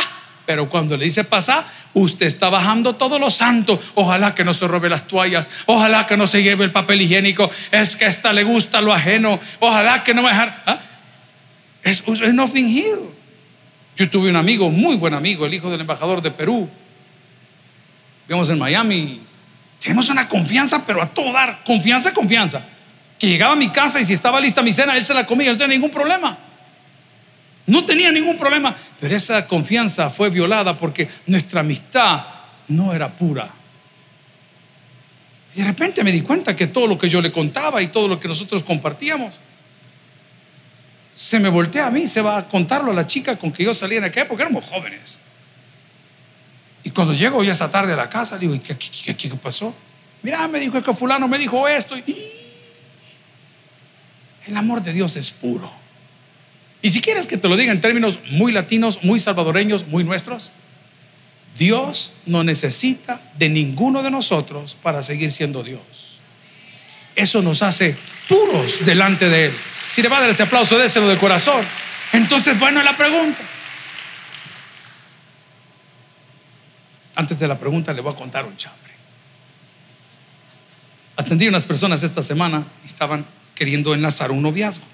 [0.46, 3.80] Pero cuando le dice pasa, usted está bajando todo lo santo.
[3.94, 5.50] Ojalá que no se robe las toallas.
[5.66, 7.50] Ojalá que no se lleve el papel higiénico.
[7.72, 9.40] Es que a esta le gusta lo ajeno.
[9.58, 10.62] Ojalá que no me dejar.
[10.66, 10.78] ¿ah?
[11.82, 13.12] Es, es no fingido.
[13.96, 16.68] Yo tuve un amigo, muy buen amigo, el hijo del embajador de Perú.
[18.28, 19.22] Vimos en Miami.
[19.80, 21.64] Tenemos una confianza, pero a todo dar.
[21.64, 22.64] Confianza, confianza.
[23.18, 25.50] Que llegaba a mi casa y si estaba lista mi cena, él se la comía.
[25.50, 26.38] No tenía ningún problema.
[27.66, 32.24] No tenía ningún problema, pero esa confianza fue violada porque nuestra amistad
[32.68, 33.48] no era pura.
[35.54, 38.08] Y de repente me di cuenta que todo lo que yo le contaba y todo
[38.08, 39.34] lo que nosotros compartíamos,
[41.14, 43.72] se me voltea a mí, se va a contarlo a la chica con que yo
[43.72, 45.18] salía en aquella época, éramos jóvenes.
[46.84, 49.74] Y cuando llego ya esa tarde a la casa, digo, ¿y qué, qué, pasó?
[50.22, 51.96] Mira, me dijo que fulano me dijo esto.
[51.96, 52.16] Y...
[54.46, 55.85] El amor de Dios es puro.
[56.82, 60.52] Y si quieres que te lo diga en términos muy latinos, muy salvadoreños, muy nuestros,
[61.58, 65.80] Dios no necesita de ninguno de nosotros para seguir siendo Dios.
[67.14, 67.96] Eso nos hace
[68.28, 69.52] puros delante de Él.
[69.86, 71.64] Si le va a dar ese aplauso, déselo de corazón.
[72.12, 73.40] Entonces, bueno, la pregunta.
[77.14, 78.92] Antes de la pregunta, le voy a contar un chambre.
[81.16, 83.24] Atendí a unas personas esta semana y estaban
[83.54, 84.84] queriendo enlazar un noviazgo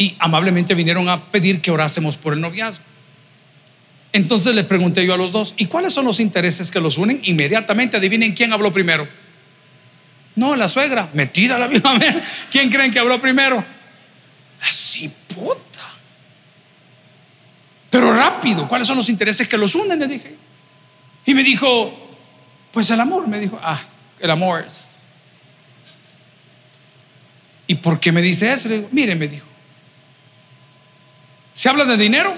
[0.00, 2.82] y amablemente vinieron a pedir que orásemos por el noviazgo.
[4.14, 7.20] Entonces les pregunté yo a los dos, ¿y cuáles son los intereses que los unen?
[7.24, 9.06] Inmediatamente adivinen quién habló primero.
[10.36, 12.14] No, la suegra, metida la misma vez.
[12.50, 13.62] ¿Quién creen que habló primero?
[14.58, 15.60] La cipota.
[17.90, 19.98] Pero rápido, ¿cuáles son los intereses que los unen?
[19.98, 20.34] Le dije.
[21.26, 22.16] Y me dijo,
[22.72, 23.28] pues el amor.
[23.28, 23.82] Me dijo, ah,
[24.18, 25.04] el amor es.
[27.66, 28.70] ¿Y por qué me dice eso?
[28.70, 29.49] Le digo, mire, me dijo,
[31.60, 32.34] ¿Se habla de dinero?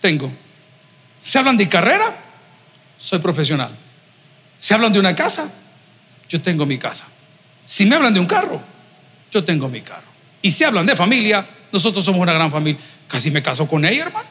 [0.00, 0.32] Tengo.
[1.20, 2.16] ¿Se hablan de carrera?
[2.96, 3.70] Soy profesional.
[4.56, 5.52] ¿Se hablan de una casa?
[6.30, 7.06] Yo tengo mi casa.
[7.66, 8.58] Si me hablan de un carro,
[9.30, 10.06] yo tengo mi carro.
[10.40, 12.80] Y si hablan de familia, nosotros somos una gran familia.
[13.06, 14.30] Casi me caso con ella, hermano.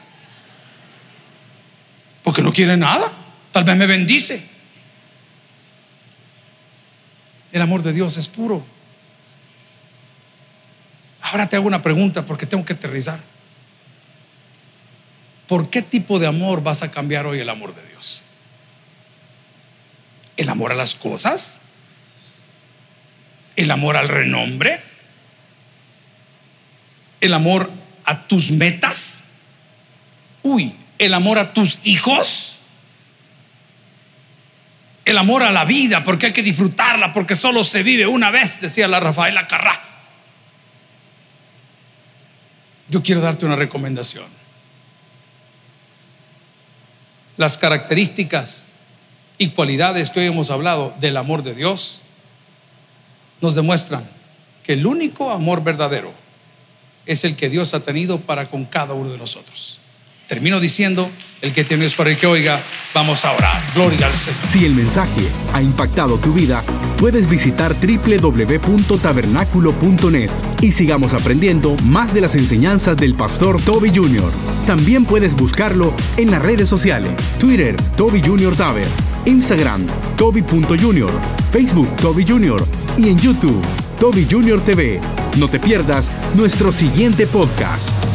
[2.24, 3.12] Porque no quiere nada.
[3.52, 4.44] Tal vez me bendice.
[7.52, 8.64] El amor de Dios es puro.
[11.32, 13.18] Ahora te hago una pregunta porque tengo que aterrizar.
[15.48, 18.24] ¿Por qué tipo de amor vas a cambiar hoy el amor de Dios?
[20.36, 21.62] ¿El amor a las cosas?
[23.56, 24.78] ¿El amor al renombre?
[27.22, 27.72] ¿El amor
[28.04, 29.24] a tus metas?
[30.42, 32.58] Uy, ¿el amor a tus hijos?
[35.06, 38.60] El amor a la vida, porque hay que disfrutarla, porque solo se vive una vez,
[38.60, 39.91] decía la Rafaela Carrá.
[42.92, 44.26] Yo quiero darte una recomendación.
[47.38, 48.66] Las características
[49.38, 52.02] y cualidades que hoy hemos hablado del amor de Dios
[53.40, 54.06] nos demuestran
[54.62, 56.12] que el único amor verdadero
[57.06, 59.80] es el que Dios ha tenido para con cada uno de nosotros.
[60.28, 61.10] Termino diciendo,
[61.42, 62.60] el que tiene es para el que oiga,
[62.94, 63.60] vamos a orar.
[63.74, 64.38] Gloria al Señor.
[64.48, 66.62] Si el mensaje ha impactado tu vida,
[66.98, 74.30] puedes visitar www.tabernaculo.net y sigamos aprendiendo más de las enseñanzas del pastor Toby Jr.
[74.66, 77.10] También puedes buscarlo en las redes sociales,
[77.40, 78.54] Twitter, Toby Jr.
[78.54, 78.86] Taber,
[79.24, 79.84] Instagram,
[80.16, 81.10] Toby.Jr.,
[81.50, 82.64] Facebook, Toby Jr.
[82.96, 83.60] y en YouTube,
[83.98, 84.60] Toby Jr.
[84.60, 85.00] TV.
[85.38, 88.11] No te pierdas nuestro siguiente podcast.